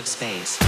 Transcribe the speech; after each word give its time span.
Of 0.00 0.06
space. 0.08 0.59